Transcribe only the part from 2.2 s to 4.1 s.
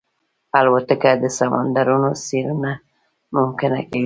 څېړنه ممکنه کوي.